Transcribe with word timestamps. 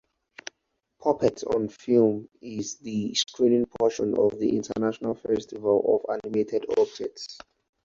Puppets 0.99 1.43
on 1.43 1.69
Film 1.69 2.27
is 2.41 2.77
the 2.79 3.13
screening 3.13 3.67
portion 3.79 4.17
of 4.17 4.39
the 4.39 4.57
International 4.57 5.13
Festival 5.13 6.03
of 6.09 6.19
Animated 6.25 6.65
Objects. 6.75 7.37